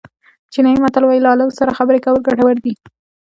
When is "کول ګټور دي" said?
2.05-2.73